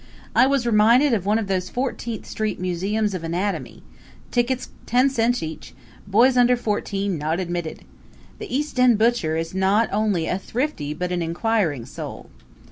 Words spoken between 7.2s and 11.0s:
admitted. The East End butcher is not only a thrifty